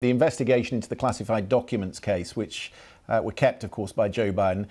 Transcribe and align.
The 0.00 0.10
investigation 0.10 0.76
into 0.76 0.88
the 0.88 0.94
classified 0.94 1.48
documents 1.48 1.98
case, 1.98 2.36
which 2.36 2.70
uh, 3.08 3.20
were 3.24 3.32
kept, 3.32 3.64
of 3.64 3.72
course, 3.72 3.90
by 3.90 4.08
Joe 4.08 4.32
Biden, 4.32 4.66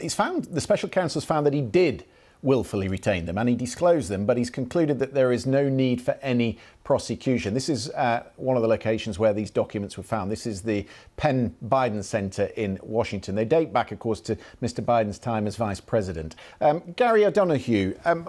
he's 0.00 0.14
found 0.14 0.46
the 0.46 0.60
special 0.60 0.88
counsel 0.88 1.20
has 1.20 1.24
found 1.24 1.46
that 1.46 1.54
he 1.54 1.60
did 1.60 2.04
willfully 2.42 2.88
retain 2.88 3.24
them 3.24 3.38
and 3.38 3.48
he 3.48 3.54
disclosed 3.54 4.08
them, 4.08 4.26
but 4.26 4.36
he's 4.36 4.50
concluded 4.50 4.98
that 4.98 5.14
there 5.14 5.30
is 5.30 5.46
no 5.46 5.68
need 5.68 6.02
for 6.02 6.18
any 6.22 6.58
prosecution. 6.82 7.54
This 7.54 7.68
is 7.68 7.88
uh, 7.90 8.24
one 8.34 8.56
of 8.56 8.62
the 8.62 8.68
locations 8.68 9.16
where 9.16 9.32
these 9.32 9.50
documents 9.50 9.96
were 9.96 10.02
found. 10.02 10.28
This 10.28 10.44
is 10.44 10.62
the 10.62 10.84
Penn 11.16 11.54
Biden 11.64 12.02
Center 12.02 12.44
in 12.56 12.80
Washington. 12.82 13.36
They 13.36 13.44
date 13.44 13.72
back, 13.72 13.92
of 13.92 14.00
course, 14.00 14.20
to 14.22 14.36
Mr. 14.60 14.84
Biden's 14.84 15.20
time 15.20 15.46
as 15.46 15.54
vice 15.54 15.80
president. 15.80 16.34
Um, 16.60 16.82
Gary 16.96 17.24
O'Donoghue, 17.24 17.96
um, 18.04 18.28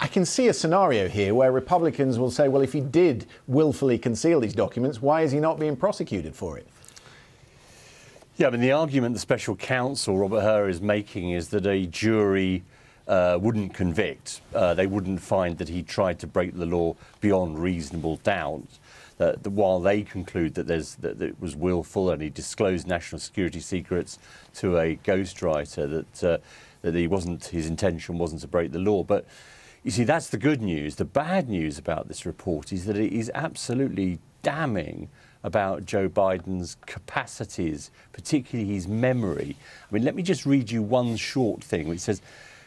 I 0.00 0.08
can 0.08 0.24
see 0.24 0.48
a 0.48 0.52
scenario 0.52 1.08
here 1.08 1.34
where 1.34 1.52
Republicans 1.52 2.18
will 2.18 2.30
say, 2.30 2.48
well, 2.48 2.62
if 2.62 2.72
he 2.72 2.80
did 2.80 3.26
willfully 3.46 3.98
conceal 3.98 4.40
these 4.40 4.54
documents, 4.54 5.00
why 5.00 5.22
is 5.22 5.32
he 5.32 5.40
not 5.40 5.58
being 5.58 5.76
prosecuted 5.76 6.34
for 6.34 6.58
it? 6.58 6.66
Yeah, 8.36 8.48
I 8.48 8.50
mean, 8.50 8.60
the 8.60 8.72
argument 8.72 9.14
the 9.14 9.20
special 9.20 9.56
counsel, 9.56 10.18
Robert 10.18 10.42
Hur, 10.42 10.68
is 10.68 10.82
making 10.82 11.30
is 11.30 11.48
that 11.48 11.66
a 11.66 11.86
jury 11.86 12.62
uh, 13.08 13.38
wouldn't 13.40 13.72
convict. 13.72 14.42
Uh, 14.54 14.74
they 14.74 14.86
wouldn't 14.86 15.22
find 15.22 15.56
that 15.58 15.68
he 15.68 15.82
tried 15.82 16.18
to 16.18 16.26
break 16.26 16.54
the 16.54 16.66
law 16.66 16.94
beyond 17.20 17.58
reasonable 17.58 18.16
doubt. 18.16 18.66
That, 19.16 19.42
that 19.44 19.50
while 19.50 19.80
they 19.80 20.02
conclude 20.02 20.54
that, 20.56 20.66
there's, 20.66 20.96
that, 20.96 21.18
that, 21.18 21.28
it 21.28 21.40
was 21.40 21.56
willful 21.56 22.10
and 22.10 22.20
he 22.20 22.28
disclosed 22.28 22.86
national 22.86 23.20
security 23.20 23.60
secrets 23.60 24.18
to 24.56 24.76
a 24.76 24.96
ghostwriter, 24.96 26.04
that, 26.20 26.24
uh, 26.24 26.38
that 26.82 26.94
he 26.94 27.06
wasn't, 27.06 27.46
his 27.46 27.66
intention 27.66 28.18
wasn't 28.18 28.42
to 28.42 28.48
break 28.48 28.72
the 28.72 28.78
law. 28.78 29.02
But 29.02 29.24
you 29.86 29.92
see, 29.92 30.02
that's 30.02 30.30
the 30.30 30.36
good 30.36 30.60
news. 30.60 30.96
The 30.96 31.04
bad 31.04 31.48
news 31.48 31.78
about 31.78 32.08
this 32.08 32.26
report 32.26 32.72
is 32.72 32.86
that 32.86 32.96
it 32.96 33.12
is 33.12 33.30
absolutely 33.36 34.18
damning 34.42 35.08
about 35.44 35.84
Joe 35.84 36.08
Biden's 36.08 36.76
capacities, 36.86 37.92
particularly 38.12 38.74
his 38.74 38.88
memory. 38.88 39.54
I 39.88 39.94
mean, 39.94 40.02
let 40.02 40.16
me 40.16 40.24
just 40.24 40.44
read 40.44 40.72
you 40.72 40.82
one 40.82 41.14
short 41.14 41.62
thing 41.62 41.86
which 41.86 42.00
says 42.00 42.20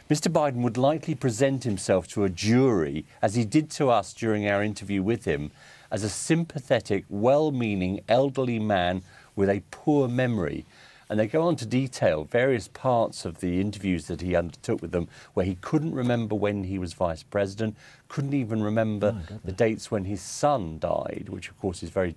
Mr. 0.08 0.32
Biden 0.32 0.62
would 0.62 0.78
likely 0.78 1.14
present 1.14 1.64
himself 1.64 2.08
to 2.08 2.24
a 2.24 2.30
jury, 2.30 3.04
as 3.20 3.34
he 3.34 3.44
did 3.44 3.70
to 3.72 3.90
us 3.90 4.14
during 4.14 4.48
our 4.48 4.64
interview 4.64 5.02
with 5.02 5.26
him, 5.26 5.50
as 5.90 6.02
a 6.02 6.08
sympathetic, 6.08 7.04
well 7.10 7.52
meaning 7.52 8.00
elderly 8.08 8.58
man 8.58 9.02
with 9.36 9.50
a 9.50 9.62
poor 9.70 10.08
memory. 10.08 10.64
And 11.10 11.18
they 11.18 11.26
go 11.26 11.42
on 11.42 11.56
to 11.56 11.66
detail 11.66 12.22
various 12.22 12.68
parts 12.68 13.24
of 13.24 13.40
the 13.40 13.60
interviews 13.60 14.06
that 14.06 14.20
he 14.20 14.36
undertook 14.36 14.80
with 14.80 14.92
them 14.92 15.08
where 15.34 15.44
he 15.44 15.56
couldn't 15.56 15.92
remember 15.92 16.36
when 16.36 16.62
he 16.62 16.78
was 16.78 16.92
vice 16.92 17.24
president, 17.24 17.76
couldn't 18.06 18.32
even 18.32 18.62
remember 18.62 19.16
oh, 19.16 19.38
the 19.44 19.50
dates 19.50 19.90
when 19.90 20.04
his 20.04 20.22
son 20.22 20.78
died, 20.78 21.26
which 21.28 21.48
of 21.48 21.58
course 21.58 21.82
is 21.82 21.90
very, 21.90 22.14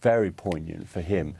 very 0.00 0.32
poignant 0.32 0.88
for 0.88 1.02
him. 1.02 1.36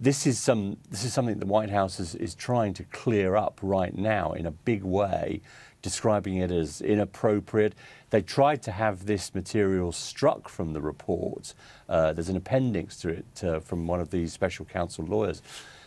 This 0.00 0.26
is, 0.26 0.38
some, 0.38 0.78
this 0.90 1.04
is 1.04 1.12
something 1.12 1.38
the 1.38 1.46
White 1.46 1.68
House 1.68 2.00
is, 2.00 2.14
is 2.14 2.34
trying 2.34 2.72
to 2.74 2.84
clear 2.84 3.36
up 3.36 3.60
right 3.62 3.94
now 3.94 4.32
in 4.32 4.46
a 4.46 4.50
big 4.50 4.82
way, 4.82 5.42
describing 5.82 6.36
it 6.36 6.50
as 6.50 6.80
inappropriate. 6.80 7.74
They 8.08 8.22
tried 8.22 8.62
to 8.62 8.72
have 8.72 9.04
this 9.04 9.34
material 9.34 9.92
struck 9.92 10.48
from 10.48 10.72
the 10.72 10.80
report. 10.80 11.52
Uh, 11.86 12.14
there's 12.14 12.30
an 12.30 12.36
appendix 12.36 12.96
to 13.00 13.10
it 13.10 13.44
uh, 13.44 13.60
from 13.60 13.86
one 13.86 14.00
of 14.00 14.10
the 14.10 14.26
special 14.26 14.64
counsel 14.64 15.04
lawyers. 15.04 15.42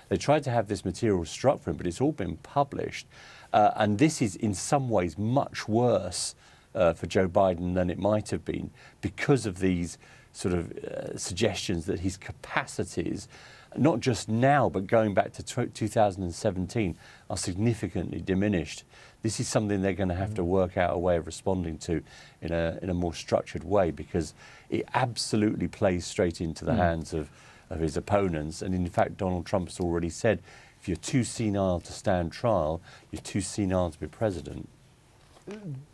They 0.09 0.17
tried 0.17 0.43
to 0.43 0.51
have 0.51 0.67
this 0.67 0.83
material 0.83 1.23
struck 1.25 1.61
from, 1.61 1.77
but 1.77 1.87
it's 1.87 2.01
all 2.01 2.11
been 2.11 2.37
published. 2.37 3.07
Uh, 3.53 3.71
and 3.75 3.97
this 3.97 4.21
is 4.21 4.35
in 4.35 4.53
some 4.53 4.89
ways 4.89 5.17
much 5.17 5.67
worse 5.67 6.35
uh, 6.75 6.93
for 6.93 7.07
Joe 7.07 7.27
Biden 7.27 7.73
than 7.73 7.89
it 7.89 7.97
might 7.97 8.29
have 8.29 8.45
been 8.45 8.71
because 9.01 9.45
of 9.45 9.59
these 9.59 9.97
sort 10.33 10.53
of 10.53 10.71
uh, 10.77 11.17
suggestions 11.17 11.85
that 11.85 12.01
his 12.01 12.17
capacities, 12.17 13.27
not 13.75 13.99
just 13.99 14.29
now, 14.29 14.69
but 14.69 14.87
going 14.87 15.13
back 15.13 15.33
to 15.33 15.43
2017, 15.43 16.97
are 17.29 17.37
significantly 17.37 18.21
diminished. 18.21 18.83
This 19.21 19.39
is 19.39 19.47
something 19.47 19.81
they're 19.81 19.93
going 19.93 20.09
to 20.09 20.15
have 20.15 20.35
to 20.35 20.43
work 20.43 20.77
out 20.77 20.93
a 20.93 20.97
way 20.97 21.17
of 21.17 21.25
responding 21.25 21.77
to 21.79 22.01
in 22.41 22.51
a, 22.51 22.79
in 22.81 22.89
a 22.89 22.93
more 22.93 23.13
structured 23.13 23.63
way 23.63 23.91
because 23.91 24.33
it 24.69 24.87
absolutely 24.93 25.67
plays 25.67 26.05
straight 26.05 26.39
into 26.39 26.63
the 26.63 26.71
mm. 26.71 26.77
hands 26.77 27.13
of 27.13 27.29
of 27.69 27.79
his 27.79 27.97
opponents. 27.97 28.61
And 28.61 28.73
in 28.73 28.87
fact, 28.89 29.17
Donald 29.17 29.45
Trump 29.45 29.69
has 29.69 29.79
already 29.79 30.09
said 30.09 30.41
if 30.81 30.87
you're 30.87 30.97
too 30.97 31.23
senile 31.23 31.79
to 31.81 31.91
stand 31.91 32.31
trial, 32.31 32.81
you're 33.11 33.21
too 33.21 33.41
senile 33.41 33.91
to 33.91 33.99
be 33.99 34.07
president. 34.07 34.69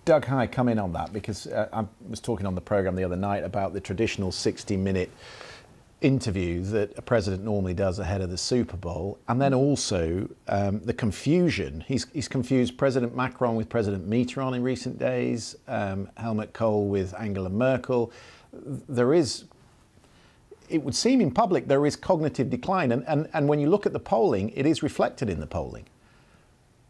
Doug 0.04 0.26
Heye, 0.26 0.48
come 0.48 0.68
in 0.70 0.80
on 0.80 0.94
that 0.94 1.14
because 1.14 1.48
uh, 1.48 1.70
I 1.72 1.86
was 2.08 2.20
talking 2.20 2.46
on 2.46 2.56
the 2.56 2.62
programme 2.62 2.96
the 2.96 3.04
other 3.04 3.16
night 3.16 3.44
about 3.44 3.74
the 3.74 3.80
traditional 3.80 4.32
60 4.32 4.78
minute 4.78 5.10
interview 6.02 6.62
that 6.62 6.96
a 6.98 7.02
president 7.02 7.44
normally 7.44 7.74
does 7.74 8.00
ahead 8.00 8.22
of 8.22 8.30
the 8.30 8.38
Super 8.38 8.78
Bowl, 8.78 9.18
and 9.28 9.42
then 9.42 9.54
also 9.54 10.30
um, 10.48 10.80
the 10.82 10.94
confusion. 10.94 11.84
He's, 11.88 12.06
he's, 12.14 12.28
confused 12.28 12.78
President 12.78 13.16
Macron 13.16 13.56
with 13.56 13.70
President 13.70 14.08
Mitterrand 14.08 14.56
in 14.56 14.62
recent 14.62 15.00
days, 15.00 15.56
um, 15.68 16.10
Helmut 16.18 16.54
Kohl 16.54 16.88
with 16.88 17.16
Angela 17.20 17.50
Merkel. 17.50 18.12
There 18.54 19.14
is 19.14 19.46
it 20.70 20.84
would 20.84 20.96
seem 20.96 21.22
in 21.22 21.32
public 21.32 21.68
there 21.68 21.86
is 21.86 21.96
cognitive 21.96 22.50
decline. 22.50 22.92
And, 22.92 23.04
and, 23.08 23.30
and 23.34 23.48
when 23.48 23.60
you 23.60 23.70
look 23.70 23.86
at 23.86 23.94
the 23.94 24.00
polling, 24.00 24.50
it 24.56 24.66
is 24.66 24.84
reflected 24.84 25.30
in 25.30 25.40
the 25.40 25.48
polling. 25.48 25.86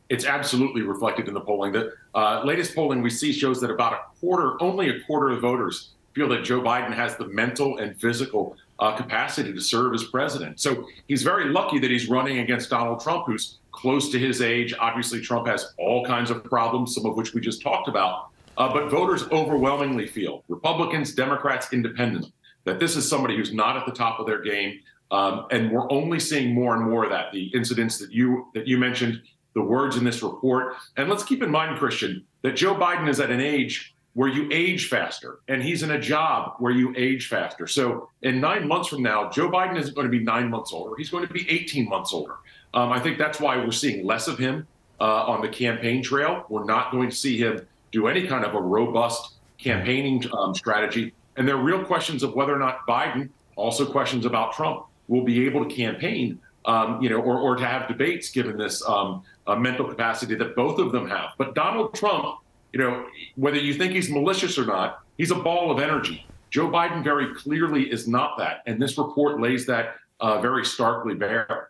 It's 0.10 0.26
absolutely 0.26 0.84
reflected 0.84 1.28
in 1.28 1.34
the 1.34 1.42
polling. 1.42 1.72
The 1.72 1.94
uh, 2.14 2.44
latest 2.44 2.76
polling 2.76 3.02
we 3.02 3.10
see 3.10 3.34
shows 3.34 3.60
that 3.62 3.72
about 3.72 3.94
a 3.94 4.00
quarter, 4.20 4.62
only 4.62 4.90
a 4.90 5.00
quarter 5.02 5.30
of 5.30 5.42
voters 5.42 5.90
feel 6.14 6.30
that 6.30 6.44
Joe 6.44 6.62
Biden 6.62 6.94
has 6.94 7.18
the 7.18 7.28
mental 7.28 7.78
and 7.80 8.00
physical 8.00 8.56
uh, 8.80 8.96
capacity 8.96 9.52
to 9.54 9.62
serve 9.62 9.94
as 9.94 10.04
president. 10.04 10.60
So 10.60 10.88
he's 11.08 11.24
very 11.24 11.46
lucky 11.46 11.80
that 11.80 11.90
he's 11.90 12.08
running 12.08 12.40
against 12.40 12.70
Donald 12.70 13.02
Trump, 13.02 13.26
who's 13.26 13.58
close 13.72 14.10
to 14.12 14.20
his 14.20 14.42
age. 14.42 14.74
Obviously, 14.80 15.22
Trump 15.22 15.48
has 15.48 15.74
all 15.78 16.06
kinds 16.06 16.30
of 16.30 16.44
problems, 16.44 16.96
some 16.96 17.06
of 17.06 17.16
which 17.16 17.34
we 17.34 17.42
just 17.42 17.62
talked 17.62 17.88
about. 17.88 18.30
Uh, 18.58 18.72
but 18.72 18.90
voters 18.90 19.24
overwhelmingly 19.32 20.08
feel, 20.08 20.44
Republicans, 20.48 21.14
Democrats, 21.14 21.74
independents, 21.74 22.32
that 22.66 22.80
this 22.80 22.96
is 22.96 23.08
somebody 23.08 23.38
who's 23.38 23.54
not 23.54 23.78
at 23.78 23.86
the 23.86 23.92
top 23.92 24.20
of 24.20 24.26
their 24.26 24.42
game. 24.42 24.80
Um, 25.12 25.46
and 25.52 25.72
we're 25.72 25.90
only 25.92 26.20
seeing 26.20 26.54
more 26.54 26.76
and 26.76 26.90
more 26.90 27.06
of 27.06 27.12
that. 27.12 27.32
The 27.32 27.46
incidents 27.54 27.98
that 28.00 28.12
you 28.12 28.48
that 28.54 28.68
you 28.68 28.78
mentioned, 28.78 29.22
the 29.54 29.62
words 29.62 29.96
in 29.96 30.04
this 30.04 30.22
report, 30.22 30.76
and 30.98 31.10
let's 31.10 31.24
keep 31.24 31.42
in 31.42 31.50
mind, 31.50 31.78
Christian, 31.78 32.26
that 32.42 32.56
Joe 32.56 32.76
Biden 32.76 33.08
is 33.08 33.20
at 33.20 33.30
an 33.30 33.40
age 33.40 33.96
where 34.14 34.30
you 34.30 34.50
age 34.52 34.88
faster, 34.88 35.40
and 35.48 35.62
he's 35.62 35.84
in 35.84 35.92
a 35.92 36.00
job 36.00 36.54
where 36.60 36.72
you 36.72 36.94
age 36.98 37.28
faster. 37.28 37.68
So, 37.68 38.10
in 38.24 38.40
nine 38.40 38.68
months 38.68 38.88
from 38.88 39.04
now, 39.04 39.30
Joe 39.30 39.50
Biden 39.50 39.78
isn't 39.78 39.94
going 39.94 40.06
to 40.08 40.12
be 40.12 40.24
nine 40.24 40.50
months 40.50 40.74
older; 40.74 40.96
he's 40.98 41.10
going 41.10 41.28
to 41.28 41.34
be 41.34 41.50
18 41.50 41.88
months 41.88 42.12
older. 42.12 42.36
Um, 42.74 42.92
I 42.92 43.00
think 43.00 43.18
that's 43.18 43.40
why 43.40 43.58
we're 43.58 43.72
seeing 43.72 44.06
less 44.06 44.28
of 44.28 44.40
him 44.40 44.68
uh, 45.00 45.26
on 45.26 45.42
the 45.42 45.50
campaign 45.50 46.02
trail. 46.02 46.46
We're 46.50 46.66
not 46.66 46.92
going 46.92 47.10
to 47.10 47.16
see 47.16 47.38
him 47.38 47.68
do 47.92 48.08
any 48.08 48.26
kind 48.26 48.44
of 48.44 48.56
a 48.56 48.62
robust 48.62 49.36
campaigning 49.58 50.24
um, 50.34 50.56
strategy 50.56 51.14
and 51.38 51.48
there 51.48 51.56
are 51.56 51.64
real 51.64 51.84
questions 51.84 52.24
of 52.24 52.34
whether 52.34 52.54
or 52.54 52.60
not 52.60 52.86
Biden, 52.88 53.30
also 53.56 53.86
questions 53.86 54.26
about 54.26 54.54
Trump, 54.54 54.86
will 55.08 55.24
be 55.24 55.46
able 55.46 55.68
to 55.68 55.74
campaign, 55.74 56.40
um, 56.66 57.02
you 57.02 57.10
know, 57.10 57.18
or, 57.18 57.38
or 57.38 57.56
to 57.56 57.66
have 57.66 57.88
debates 57.88 58.30
given 58.30 58.58
this 58.58 58.88
um, 58.88 59.24
uh, 59.48 59.56
mental 59.56 59.88
capacity 59.88 60.36
that 60.36 60.56
both 60.56 60.80
of 60.80 60.92
them 60.92 61.08
have. 61.08 61.32
But 61.38 61.56
Donald 61.56 61.94
Trump, 61.94 62.40
you 62.74 62.80
know, 62.80 63.06
whether 63.36 63.58
you 63.58 63.74
think 63.74 63.94
he's 63.94 64.10
malicious 64.10 64.58
or 64.58 64.66
not, 64.66 65.00
he's 65.18 65.32
a 65.32 65.36
ball 65.36 65.72
of 65.72 65.80
energy. 65.80 66.26
Joe 66.50 66.70
Biden 66.70 67.04
very 67.04 67.34
clearly 67.36 67.92
is 67.92 68.08
not 68.08 68.38
that. 68.38 68.64
And 68.66 68.82
this 68.82 68.98
report 68.98 69.42
lays 69.42 69.66
that 69.66 69.96
uh, 70.20 70.40
very 70.40 70.66
starkly 70.66 71.14
bare. 71.16 71.70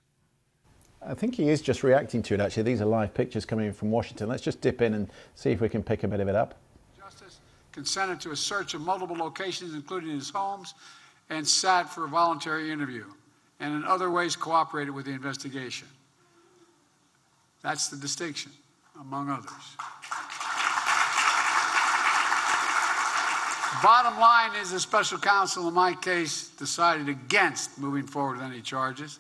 I 1.02 1.14
think 1.14 1.36
he 1.36 1.50
is 1.50 1.62
just 1.62 1.84
reacting 1.84 2.24
to 2.24 2.34
it, 2.34 2.40
actually. 2.40 2.64
These 2.64 2.82
are 2.82 2.86
live 2.86 3.14
pictures 3.14 3.46
coming 3.46 3.68
in 3.68 3.74
from 3.74 3.92
Washington. 3.92 4.28
Let's 4.28 4.44
just 4.44 4.62
dip 4.62 4.82
in 4.82 4.94
and 4.94 5.09
see 5.36 5.52
if 5.52 5.62
we 5.62 5.70
can 5.70 5.84
pick 5.84 6.03
a 6.03 6.08
bit 6.08 6.20
of 6.20 6.28
it 6.28 6.36
up 6.36 6.56
consented 7.75 8.22
to 8.22 8.31
a 8.31 8.36
search 8.36 8.74
of 8.74 8.80
multiple 8.80 9.18
locations, 9.18 9.74
including 9.74 10.09
his 10.09 10.30
homes, 10.30 10.74
and 11.30 11.46
sat 11.46 11.94
for 11.94 12.06
a 12.06 12.08
voluntary 12.08 12.72
interview, 12.72 13.03
and 13.59 13.75
in 13.75 13.84
other 13.84 14.09
ways 14.09 14.34
cooperated 14.34 14.96
with 14.96 15.05
the 15.05 15.11
investigation. 15.11 15.88
That's 17.61 17.90
the 17.90 17.97
distinction, 17.97 18.53
among 19.02 19.29
others. 19.29 19.52
Bottom 23.84 24.17
line 24.20 24.55
is 24.61 24.72
the 24.72 24.79
special 24.79 25.20
counsel 25.20 25.67
in 25.67 25.73
my 25.73 25.94
case 25.96 26.47
decided 26.58 27.09
against 27.09 27.78
moving 27.78 28.08
forward 28.08 28.38
with 28.38 28.46
any 28.46 28.61
charges, 28.61 29.20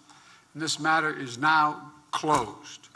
and 0.53 0.63
this 0.63 0.79
matter 0.79 1.13
is 1.13 1.37
now 1.37 1.91
closed. 2.11 2.87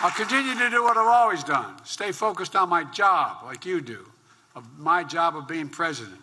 I'll 0.00 0.12
continue 0.12 0.54
to 0.54 0.70
do 0.70 0.84
what 0.84 0.96
I've 0.96 1.08
always 1.08 1.42
done 1.42 1.74
stay 1.84 2.12
focused 2.12 2.54
on 2.54 2.68
my 2.68 2.84
job, 2.84 3.38
like 3.44 3.66
you 3.66 3.80
do, 3.80 4.06
of 4.54 4.64
my 4.78 5.02
job 5.02 5.36
of 5.36 5.48
being 5.48 5.68
president. 5.68 6.20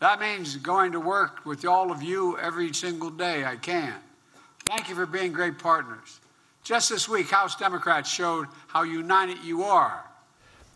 That 0.00 0.18
means 0.18 0.56
going 0.56 0.92
to 0.92 1.00
work 1.00 1.44
with 1.44 1.66
all 1.66 1.92
of 1.92 2.02
you 2.02 2.38
every 2.38 2.72
single 2.72 3.10
day 3.10 3.44
I 3.44 3.56
can. 3.56 3.94
Thank 4.64 4.88
you 4.88 4.94
for 4.94 5.04
being 5.04 5.32
great 5.32 5.58
partners. 5.58 6.20
Just 6.64 6.88
this 6.88 7.06
week, 7.08 7.30
House 7.30 7.54
Democrats 7.56 8.10
showed 8.10 8.46
how 8.66 8.82
united 8.82 9.38
you 9.44 9.62
are. 9.62 10.04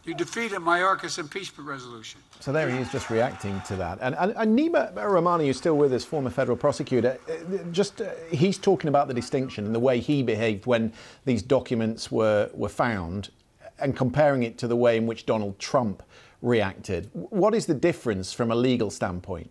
You 0.05 0.15
defeated 0.15 0.59
Mayorkas 0.59 1.21
impeachment 1.21 1.69
resolution. 1.69 2.21
So 2.41 2.51
there 2.51 2.69
he 2.69 2.79
is, 2.79 2.91
just 2.91 3.09
reacting 3.09 3.61
to 3.69 3.77
that. 3.77 3.99
And, 4.01 4.17
and, 4.17 4.35
and 4.37 4.59
Neama 4.59 4.93
Rahmani, 4.95 5.47
who's 5.47 5.59
still 5.59 5.77
with 5.77 5.93
us, 5.93 6.05
former 6.05 6.31
federal 6.31 6.57
prosecutor, 6.57 7.19
uh, 7.29 7.59
just 7.71 8.01
uh, 8.01 8.11
he's 8.33 8.59
talking 8.59 8.89
about 8.89 9.07
the 9.07 9.15
distinction 9.15 9.65
and 9.65 9.73
the 9.73 9.81
way 9.81 10.01
he 10.01 10.25
behaved 10.25 10.67
when 10.67 10.93
these 11.25 11.41
documents 11.41 12.11
were 12.11 12.51
were 12.53 12.69
found, 12.69 13.31
and 13.79 13.97
comparing 13.97 14.43
it 14.43 14.59
to 14.59 14.67
the 14.67 14.77
way 14.77 14.97
in 14.97 15.07
which 15.07 15.25
Donald 15.25 15.57
Trump 15.61 16.03
reacted. 16.41 17.09
What 17.13 17.55
is 17.55 17.67
the 17.67 17.75
difference 17.75 18.33
from 18.33 18.51
a 18.51 18.57
legal 18.57 18.91
standpoint? 18.91 19.51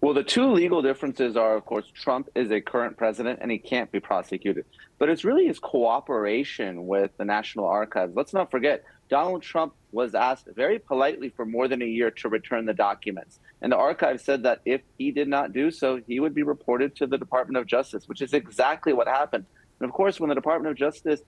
Well, 0.00 0.14
the 0.14 0.24
two 0.24 0.50
legal 0.50 0.82
differences 0.82 1.36
are, 1.36 1.54
of 1.54 1.64
course, 1.66 1.86
Trump 1.94 2.30
is 2.34 2.50
a 2.50 2.60
current 2.60 2.96
president 2.96 3.38
and 3.42 3.50
he 3.50 3.58
can't 3.58 3.92
be 3.92 4.00
prosecuted. 4.00 4.64
But 4.98 5.10
it's 5.10 5.24
really 5.24 5.46
his 5.46 5.58
cooperation 5.58 6.86
with 6.86 7.10
the 7.18 7.24
National 7.24 7.66
Archives. 7.66 8.14
Let's 8.16 8.32
not 8.32 8.50
forget, 8.50 8.84
Donald 9.08 9.42
Trump 9.42 9.74
was 9.92 10.14
asked 10.14 10.48
very 10.54 10.78
politely 10.78 11.28
for 11.28 11.44
more 11.44 11.68
than 11.68 11.82
a 11.82 11.86
year 11.86 12.10
to 12.10 12.28
return 12.28 12.64
the 12.64 12.74
documents. 12.74 13.38
And 13.62 13.70
the 13.70 13.76
archive 13.76 14.20
said 14.20 14.42
that 14.42 14.60
if 14.64 14.80
he 14.98 15.10
did 15.10 15.28
not 15.28 15.52
do 15.52 15.70
so, 15.70 16.00
he 16.06 16.20
would 16.20 16.34
be 16.34 16.42
reported 16.42 16.96
to 16.96 17.06
the 17.06 17.18
Department 17.18 17.58
of 17.58 17.66
Justice, 17.66 18.08
which 18.08 18.22
is 18.22 18.32
exactly 18.32 18.92
what 18.92 19.06
happened. 19.06 19.44
And 19.78 19.88
of 19.88 19.94
course, 19.94 20.18
when 20.18 20.28
the 20.28 20.34
Department 20.34 20.70
of 20.70 20.76
Justice 20.76 21.20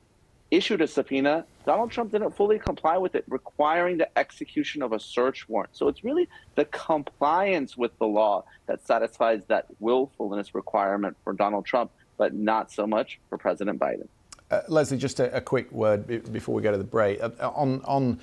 issued 0.50 0.80
a 0.80 0.86
subpoena, 0.86 1.44
Donald 1.64 1.90
Trump 1.90 2.12
didn't 2.12 2.36
fully 2.36 2.58
comply 2.58 2.96
with 2.98 3.14
it, 3.14 3.24
requiring 3.28 3.98
the 3.98 4.18
execution 4.18 4.82
of 4.82 4.92
a 4.92 5.00
search 5.00 5.48
warrant. 5.48 5.76
So 5.76 5.88
it's 5.88 6.04
really 6.04 6.28
the 6.54 6.64
compliance 6.66 7.76
with 7.76 7.96
the 7.98 8.06
law 8.06 8.44
that 8.66 8.86
satisfies 8.86 9.42
that 9.48 9.66
willfulness 9.80 10.54
requirement 10.54 11.16
for 11.24 11.32
Donald 11.32 11.66
Trump, 11.66 11.90
but 12.16 12.32
not 12.32 12.70
so 12.72 12.86
much 12.86 13.18
for 13.28 13.38
President 13.38 13.78
Biden. 13.78 14.08
Uh, 14.50 14.60
Leslie, 14.68 14.96
just 14.96 15.18
a, 15.18 15.34
a 15.36 15.40
quick 15.40 15.70
word 15.72 16.32
before 16.32 16.54
we 16.54 16.62
go 16.62 16.70
to 16.70 16.78
the 16.78 16.84
break 16.84 17.20
uh, 17.20 17.30
on 17.40 17.80
on 17.84 18.20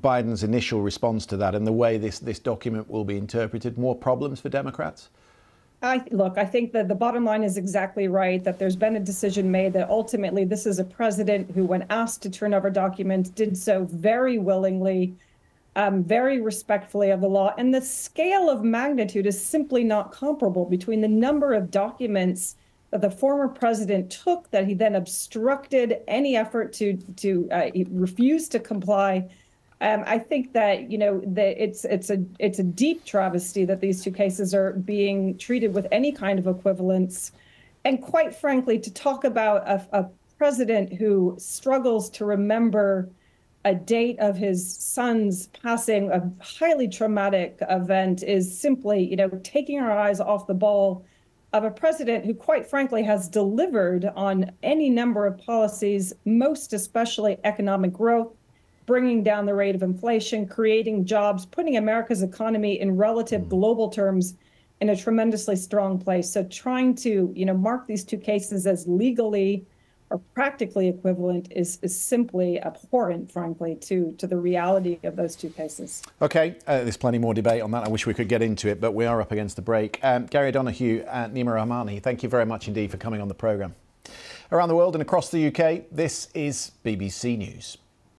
Biden's 0.00 0.44
initial 0.44 0.80
response 0.80 1.26
to 1.26 1.36
that 1.38 1.54
and 1.54 1.66
the 1.66 1.72
way 1.72 1.98
this 1.98 2.20
this 2.20 2.38
document 2.38 2.88
will 2.88 3.04
be 3.04 3.16
interpreted. 3.16 3.76
More 3.76 3.96
problems 3.96 4.40
for 4.40 4.48
Democrats. 4.48 5.08
I 5.82 6.02
look, 6.12 6.38
I 6.38 6.46
think 6.46 6.72
that 6.72 6.88
the 6.88 6.94
bottom 6.94 7.24
line 7.24 7.42
is 7.42 7.56
exactly 7.56 8.08
right 8.08 8.42
that 8.44 8.58
there's 8.58 8.76
been 8.76 8.96
a 8.96 9.00
decision 9.00 9.50
made 9.50 9.72
that 9.74 9.90
ultimately 9.90 10.44
this 10.44 10.66
is 10.66 10.78
a 10.78 10.84
president 10.84 11.50
who, 11.50 11.64
when 11.64 11.84
asked 11.90 12.22
to 12.22 12.30
turn 12.30 12.54
over 12.54 12.70
documents, 12.70 13.28
did 13.28 13.56
so 13.56 13.84
very 13.84 14.38
willingly, 14.38 15.14
um, 15.76 16.02
very 16.02 16.40
respectfully 16.40 17.10
of 17.10 17.20
the 17.20 17.28
law. 17.28 17.54
And 17.58 17.74
the 17.74 17.82
scale 17.82 18.48
of 18.48 18.62
magnitude 18.62 19.26
is 19.26 19.44
simply 19.44 19.84
not 19.84 20.10
comparable 20.10 20.64
between 20.64 21.02
the 21.02 21.08
number 21.08 21.52
of 21.52 21.70
documents 21.70 22.56
that 22.94 23.00
the 23.00 23.10
former 23.10 23.48
president 23.48 24.08
took 24.08 24.48
that 24.52 24.68
he 24.68 24.72
then 24.72 24.94
obstructed 24.94 25.96
any 26.06 26.36
effort 26.36 26.72
to 26.72 26.96
to 27.16 27.48
uh, 27.50 27.68
refuse 27.90 28.48
to 28.48 28.60
comply. 28.60 29.28
Um, 29.80 30.04
I 30.06 30.20
think 30.20 30.52
that 30.52 30.92
you 30.92 30.98
know 30.98 31.20
that 31.26 31.60
it's 31.60 31.84
it's 31.84 32.08
a 32.08 32.24
it's 32.38 32.60
a 32.60 32.62
deep 32.62 33.04
travesty 33.04 33.64
that 33.64 33.80
these 33.80 34.04
two 34.04 34.12
cases 34.12 34.54
are 34.54 34.74
being 34.74 35.36
treated 35.38 35.74
with 35.74 35.88
any 35.90 36.12
kind 36.12 36.38
of 36.38 36.46
equivalence, 36.46 37.32
and 37.84 38.00
quite 38.00 38.32
frankly, 38.32 38.78
to 38.78 38.92
talk 38.92 39.24
about 39.24 39.68
a, 39.68 39.84
a 39.92 40.08
president 40.38 40.92
who 40.92 41.34
struggles 41.36 42.08
to 42.10 42.24
remember 42.24 43.10
a 43.64 43.74
date 43.74 44.20
of 44.20 44.36
his 44.36 44.76
son's 44.76 45.48
passing, 45.48 46.12
a 46.12 46.30
highly 46.40 46.86
traumatic 46.86 47.58
event, 47.68 48.22
is 48.22 48.56
simply 48.56 49.02
you 49.02 49.16
know 49.16 49.30
taking 49.42 49.80
our 49.80 49.90
eyes 49.90 50.20
off 50.20 50.46
the 50.46 50.54
ball 50.54 51.04
of 51.54 51.64
a 51.64 51.70
president 51.70 52.26
who, 52.26 52.34
quite 52.34 52.66
frankly, 52.66 53.02
has 53.04 53.28
delivered 53.28 54.04
on 54.16 54.50
any 54.62 54.90
number 54.90 55.24
of 55.24 55.38
policies, 55.38 56.12
most 56.24 56.72
especially 56.72 57.38
economic 57.44 57.92
growth 57.92 58.32
bringing 58.86 59.22
down 59.22 59.46
the 59.46 59.54
rate 59.54 59.74
of 59.74 59.82
inflation, 59.82 60.46
creating 60.46 61.04
jobs, 61.04 61.46
putting 61.46 61.76
America's 61.76 62.22
economy 62.22 62.80
in 62.80 62.96
relative 62.96 63.42
mm. 63.42 63.48
global 63.48 63.88
terms 63.88 64.34
in 64.80 64.90
a 64.90 64.96
tremendously 64.96 65.56
strong 65.56 65.98
place. 65.98 66.30
So 66.30 66.44
trying 66.44 66.94
to, 66.96 67.32
you 67.34 67.46
know, 67.46 67.54
mark 67.54 67.86
these 67.86 68.04
two 68.04 68.18
cases 68.18 68.66
as 68.66 68.86
legally 68.86 69.64
or 70.10 70.18
practically 70.34 70.88
equivalent 70.88 71.48
is, 71.50 71.78
is 71.82 71.98
simply 71.98 72.60
abhorrent, 72.60 73.32
frankly, 73.32 73.74
to, 73.76 74.12
to 74.18 74.26
the 74.26 74.36
reality 74.36 74.98
of 75.02 75.16
those 75.16 75.34
two 75.34 75.50
cases. 75.50 76.02
Okay, 76.22 76.56
uh, 76.66 76.82
there's 76.82 76.96
plenty 76.96 77.18
more 77.18 77.34
debate 77.34 77.62
on 77.62 77.70
that. 77.72 77.84
I 77.84 77.88
wish 77.88 78.06
we 78.06 78.14
could 78.14 78.28
get 78.28 78.42
into 78.42 78.68
it, 78.68 78.80
but 78.80 78.92
we 78.92 79.06
are 79.06 79.20
up 79.20 79.32
against 79.32 79.56
the 79.56 79.62
break. 79.62 79.98
Um, 80.02 80.26
Gary 80.26 80.52
Donoghue 80.52 81.04
and 81.10 81.34
Neama 81.34 81.54
Rahmani, 81.54 82.02
thank 82.02 82.22
you 82.22 82.28
very 82.28 82.46
much 82.46 82.68
indeed 82.68 82.90
for 82.90 82.96
coming 82.96 83.20
on 83.20 83.28
the 83.28 83.34
programme. 83.34 83.74
Around 84.52 84.68
the 84.68 84.76
world 84.76 84.94
and 84.94 85.02
across 85.02 85.30
the 85.30 85.46
UK, 85.48 85.84
this 85.90 86.28
is 86.34 86.72
BBC 86.84 87.38
News. 87.38 87.78